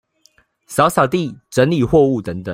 [0.67, 2.49] 掃掃地、整理貨物等等